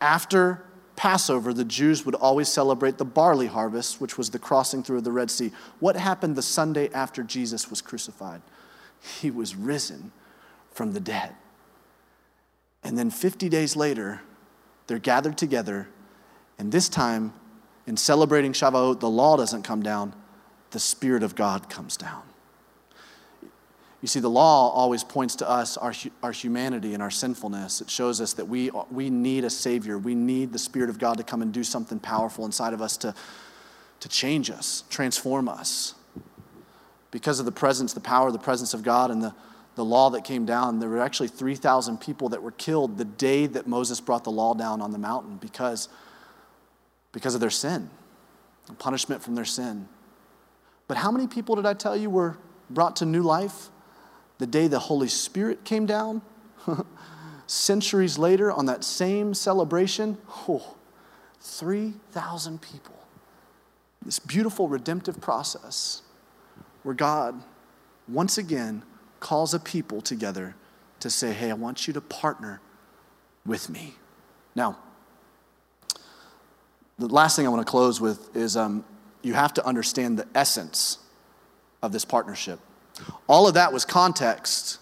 [0.00, 0.62] after
[0.94, 5.12] Passover, the Jews would always celebrate the barley harvest, which was the crossing through the
[5.12, 5.52] Red Sea.
[5.80, 8.40] What happened the Sunday after Jesus was crucified?
[9.20, 10.12] He was risen
[10.70, 11.34] from the dead.
[12.86, 14.22] And then 50 days later,
[14.86, 15.88] they're gathered together,
[16.56, 17.32] and this time,
[17.84, 20.14] in celebrating Shavuot, the law doesn't come down,
[20.70, 22.22] the Spirit of God comes down.
[24.02, 27.80] You see, the law always points to us, our, our humanity and our sinfulness.
[27.80, 29.98] It shows us that we, we need a Savior.
[29.98, 32.96] We need the Spirit of God to come and do something powerful inside of us
[32.98, 33.14] to,
[33.98, 35.96] to change us, transform us.
[37.10, 39.34] Because of the presence, the power, the presence of God, and the,
[39.76, 43.46] the law that came down, there were actually 3,000 people that were killed the day
[43.46, 45.88] that Moses brought the law down on the mountain because,
[47.12, 47.88] because of their sin,
[48.78, 49.88] punishment from their sin.
[50.88, 52.36] But how many people did I tell you were
[52.70, 53.70] brought to new life?
[54.38, 56.22] the day the Holy Spirit came down,
[57.46, 60.76] centuries later on that same celebration, oh,
[61.40, 62.94] 3,000 people.
[64.04, 66.02] This beautiful redemptive process
[66.82, 67.42] where God
[68.08, 68.82] once again
[69.20, 70.54] calls a people together
[71.00, 72.60] to say, Hey, I want you to partner
[73.44, 73.94] with me.
[74.54, 74.78] Now,
[76.98, 78.84] the last thing I want to close with is um,
[79.22, 80.98] you have to understand the essence
[81.82, 82.58] of this partnership.
[83.28, 84.78] All of that was context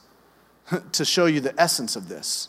[0.93, 2.49] to show you the essence of this.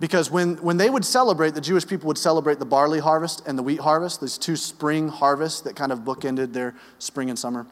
[0.00, 3.58] Because when, when they would celebrate, the Jewish people would celebrate the barley harvest and
[3.58, 7.66] the wheat harvest, these two spring harvests that kind of bookended their spring and summer.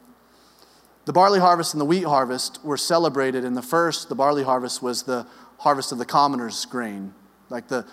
[1.07, 3.45] The barley harvest and the wheat harvest were celebrated.
[3.45, 5.25] In the first, the barley harvest was the
[5.57, 7.13] harvest of the commoner's grain.
[7.49, 7.87] Like the,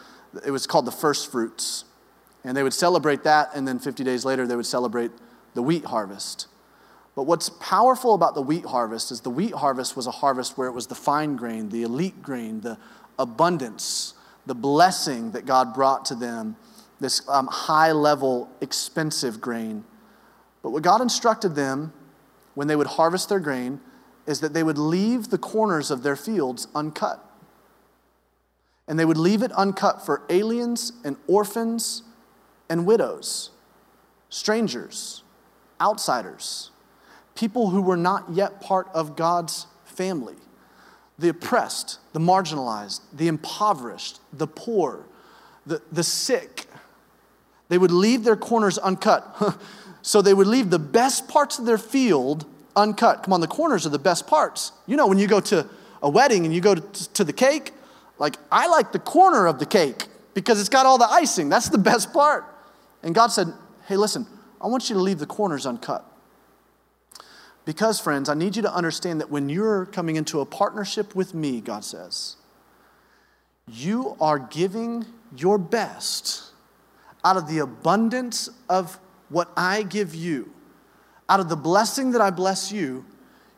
[0.45, 1.85] it was called the first fruits.
[2.43, 5.13] And they would celebrate that, and then 50 days later, they would celebrate
[5.55, 6.49] the wheat harvest.
[7.15, 10.67] But what's powerful about the wheat harvest is the wheat harvest was a harvest where
[10.67, 12.79] it was the fine grain, the elite grain, the
[13.17, 16.57] abundance, the blessing that God brought to them,
[16.99, 19.85] this um, high level, expensive grain.
[20.63, 21.93] But what God instructed them
[22.55, 23.81] when they would harvest their grain
[24.27, 27.25] is that they would leave the corners of their fields uncut.
[28.87, 32.03] And they would leave it uncut for aliens and orphans
[32.69, 33.51] and widows,
[34.29, 35.23] strangers,
[35.81, 36.71] outsiders
[37.35, 40.37] people who were not yet part of God's family
[41.17, 45.07] the oppressed, the marginalized, the impoverished, the poor,
[45.65, 46.67] the, the sick.
[47.69, 49.25] They would leave their corners uncut.
[50.07, 52.45] so they would leave the best parts of their field
[52.77, 53.23] uncut.
[53.23, 54.73] Come on, the corners are the best parts.
[54.87, 55.67] You know, when you go to
[56.03, 57.73] a wedding and you go to, to the cake,
[58.19, 61.49] like I like the corner of the cake because it's got all the icing.
[61.49, 62.45] That's the best part.
[63.03, 63.49] And God said,
[63.87, 64.27] Hey, listen,
[64.61, 66.05] I want you to leave the corners uncut.
[67.65, 71.33] Because, friends, I need you to understand that when you're coming into a partnership with
[71.33, 72.37] me, God says,
[73.67, 76.51] you are giving your best
[77.25, 78.99] out of the abundance of
[79.35, 80.51] what I give you,
[81.29, 83.05] out of the blessing that I bless you,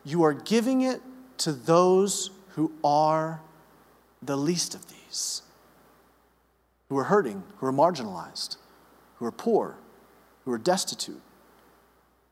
[0.04, 1.00] you are giving it
[1.38, 3.40] to those who are
[4.22, 5.42] the least of these,
[6.88, 8.56] who are hurting, who are marginalized,
[9.16, 9.76] who are poor,
[10.44, 11.22] who are destitute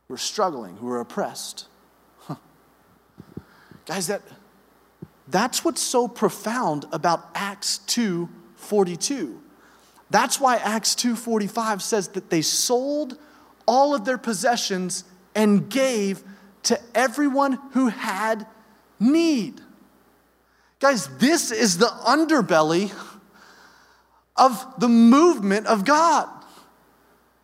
[0.09, 1.67] who are struggling, who are oppressed.
[2.21, 2.37] Huh.
[3.87, 4.23] Guys, that,
[5.29, 9.39] that's what's so profound about Acts 2:42.
[10.11, 13.19] That's why Acts 2:45 says that they sold
[13.66, 16.22] all of their possessions and gave
[16.64, 18.46] to everyone who had
[19.00, 19.61] need.
[20.81, 22.92] Guys, this is the underbelly
[24.37, 26.29] of the movement of God.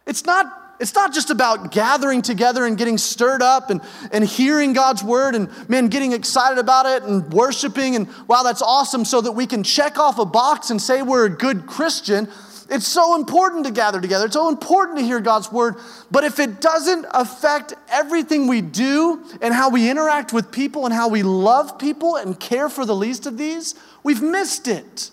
[0.06, 4.72] It's not it's not just about gathering together and getting stirred up and, and hearing
[4.72, 9.20] God's word and, man, getting excited about it and worshiping and, wow, that's awesome, so
[9.20, 12.30] that we can check off a box and say we're a good Christian.
[12.70, 14.26] It's so important to gather together.
[14.26, 15.74] It's so important to hear God's word.
[16.10, 20.94] But if it doesn't affect everything we do and how we interact with people and
[20.94, 25.10] how we love people and care for the least of these, we've missed it.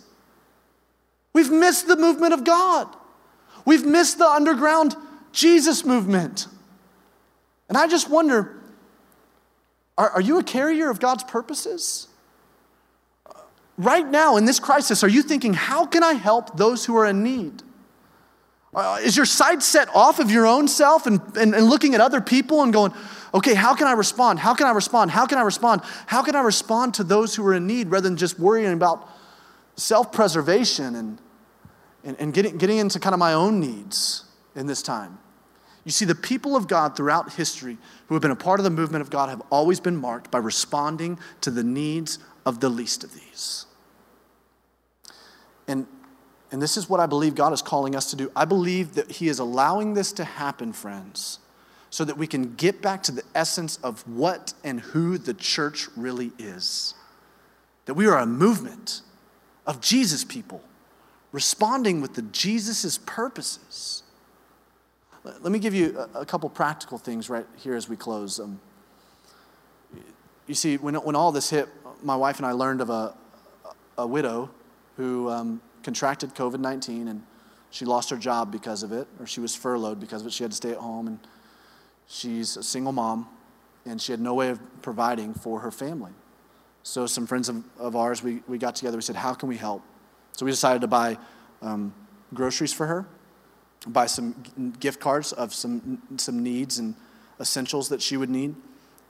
[1.34, 2.88] We've missed the movement of God.
[3.66, 4.96] We've missed the underground
[5.32, 6.48] Jesus movement.
[7.70, 8.54] And I just wonder
[9.98, 12.07] are, are you a carrier of God's purposes?
[13.78, 17.06] Right now in this crisis, are you thinking, how can I help those who are
[17.06, 17.62] in need?
[18.74, 22.02] Uh, is your sight set off of your own self and, and, and looking at
[22.02, 22.92] other people and going,
[23.34, 24.40] okay, how can I respond?
[24.40, 25.12] How can I respond?
[25.12, 25.82] How can I respond?
[26.08, 29.08] How can I respond to those who are in need rather than just worrying about
[29.76, 31.22] self preservation and,
[32.04, 34.26] and, and getting, getting into kind of my own needs
[34.56, 35.20] in this time?
[35.86, 37.78] You see, the people of God throughout history
[38.08, 40.40] who have been a part of the movement of God have always been marked by
[40.40, 43.67] responding to the needs of the least of these.
[46.52, 48.32] And, this is what I believe God is calling us to do.
[48.36, 51.40] I believe that He is allowing this to happen, friends,
[51.90, 55.88] so that we can get back to the essence of what and who the church
[55.96, 56.94] really is.
[57.86, 59.02] That we are a movement
[59.66, 60.62] of Jesus people
[61.32, 64.04] responding with the Jesus' purposes.
[65.24, 68.40] Let me give you a, couple practical things right here as we close.
[68.40, 68.60] Um,
[70.48, 71.68] you see, when, when all this hit,
[72.02, 73.14] my wife and I learned of a,
[73.98, 74.50] a widow
[74.96, 77.24] who um, contracted COVID 19 and
[77.70, 80.34] she lost her job because of it, or she was furloughed because of it.
[80.34, 81.18] She had to stay at home, and
[82.08, 83.26] she's a single mom,
[83.86, 86.12] and she had no way of providing for her family.
[86.84, 89.56] So, some friends of, of ours, we, we got together, we said, How can we
[89.56, 89.82] help?
[90.34, 91.18] So, we decided to buy
[91.62, 91.94] um,
[92.34, 93.08] groceries for her,
[93.88, 96.96] buy some gift cards of some, some needs and
[97.40, 98.56] essentials that she would need,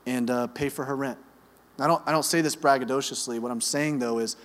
[0.06, 1.18] and uh, pay for her rent.
[1.80, 3.40] I don't, I don't say this braggadociously.
[3.40, 4.36] What I'm saying, though, is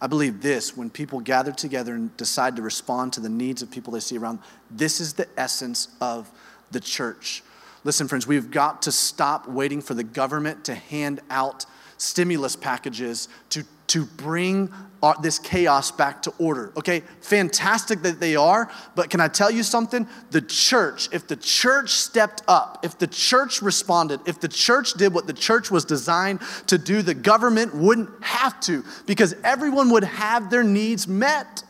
[0.00, 3.70] I believe this when people gather together and decide to respond to the needs of
[3.70, 4.38] people they see around,
[4.70, 6.30] this is the essence of
[6.70, 7.42] the church.
[7.84, 13.28] Listen, friends, we've got to stop waiting for the government to hand out stimulus packages
[13.50, 14.72] to, to bring
[15.02, 16.72] uh, this chaos back to order.
[16.76, 20.08] Okay, fantastic that they are, but can I tell you something?
[20.30, 25.14] The church, if the church stepped up, if the church responded, if the church did
[25.14, 30.04] what the church was designed to do, the government wouldn't have to because everyone would
[30.04, 31.62] have their needs met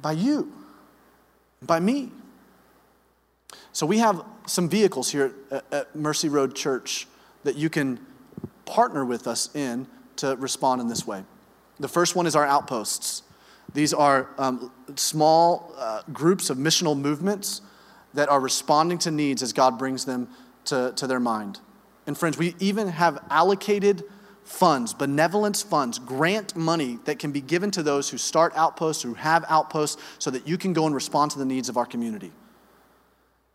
[0.00, 0.52] by you,
[1.62, 2.10] by me.
[3.72, 7.08] So we have some vehicles here at, at Mercy Road Church
[7.42, 7.98] that you can
[8.66, 9.86] partner with us in
[10.16, 11.24] to respond in this way.
[11.80, 13.22] The first one is our outposts.
[13.72, 17.60] These are um, small uh, groups of missional movements
[18.14, 20.28] that are responding to needs as God brings them
[20.66, 21.58] to, to their mind.
[22.06, 24.04] And friends, we even have allocated
[24.44, 29.14] funds, benevolence funds, grant money that can be given to those who start outposts, who
[29.14, 32.30] have outposts, so that you can go and respond to the needs of our community.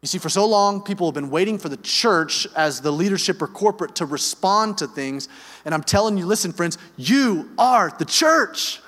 [0.02, 3.42] You see, for so long, people have been waiting for the church as the leadership
[3.42, 5.28] or corporate to respond to things.
[5.66, 8.80] And I'm telling you, listen, friends, you are the church.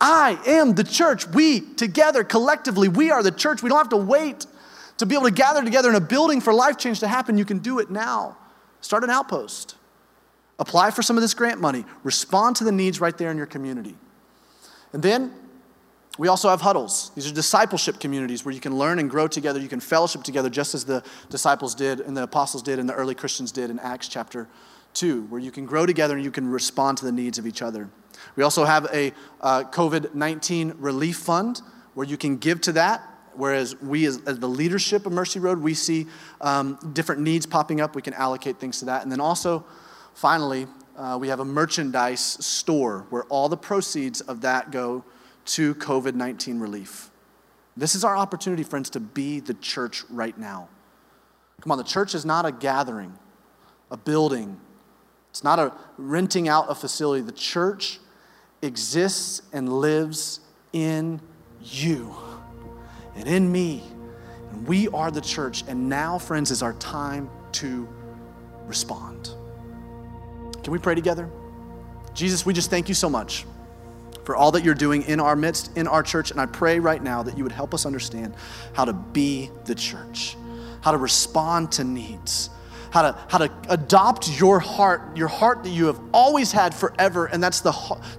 [0.00, 1.26] I am the church.
[1.26, 3.62] We together, collectively, we are the church.
[3.62, 4.46] We don't have to wait
[4.98, 7.36] to be able to gather together in a building for life change to happen.
[7.36, 8.36] You can do it now.
[8.80, 9.74] Start an outpost.
[10.58, 11.84] Apply for some of this grant money.
[12.04, 13.96] Respond to the needs right there in your community.
[14.92, 15.34] And then
[16.18, 17.10] we also have huddles.
[17.14, 19.60] These are discipleship communities where you can learn and grow together.
[19.60, 22.94] You can fellowship together, just as the disciples did and the apostles did and the
[22.94, 24.48] early Christians did in Acts chapter
[24.94, 27.60] 2, where you can grow together and you can respond to the needs of each
[27.60, 27.90] other.
[28.34, 31.60] We also have a uh, COVID 19 relief fund
[31.94, 33.02] where you can give to that.
[33.34, 36.06] Whereas we, as, as the leadership of Mercy Road, we see
[36.40, 37.94] um, different needs popping up.
[37.94, 39.02] We can allocate things to that.
[39.02, 39.66] And then also,
[40.14, 45.04] finally, uh, we have a merchandise store where all the proceeds of that go
[45.46, 47.10] to COVID 19 relief.
[47.76, 50.68] This is our opportunity, friends, to be the church right now.
[51.60, 53.18] Come on, the church is not a gathering,
[53.90, 54.58] a building,
[55.30, 57.22] it's not a renting out a facility.
[57.22, 58.00] The church
[58.62, 60.40] exists and lives
[60.72, 61.20] in
[61.62, 62.14] you
[63.14, 63.82] and in me.
[64.50, 65.64] And we are the church.
[65.68, 67.86] And now, friends, is our time to
[68.66, 69.30] respond.
[70.62, 71.28] Can we pray together?
[72.14, 73.44] Jesus, we just thank you so much
[74.26, 76.32] for all that you're doing in our midst, in our church.
[76.32, 78.34] And I pray right now that you would help us understand
[78.74, 80.36] how to be the church,
[80.80, 82.50] how to respond to needs,
[82.90, 87.26] how to, how to adopt your heart, your heart that you have always had forever.
[87.26, 87.70] And that's the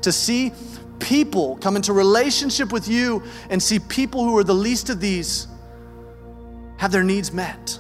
[0.01, 0.53] to see
[0.99, 5.47] people come into relationship with you and see people who are the least of these
[6.78, 7.80] have their needs met.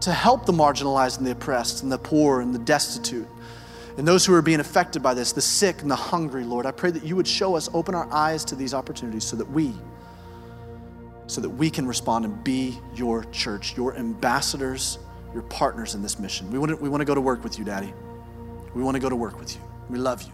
[0.00, 3.28] To help the marginalized and the oppressed and the poor and the destitute
[3.96, 6.70] and those who are being affected by this, the sick and the hungry, Lord, I
[6.70, 9.72] pray that you would show us, open our eyes to these opportunities so that we,
[11.26, 14.98] so that we can respond and be your church, your ambassadors,
[15.32, 16.50] your partners in this mission.
[16.50, 17.92] We want to, we want to go to work with you, Daddy.
[18.74, 19.62] We want to go to work with you.
[19.88, 20.32] We love you.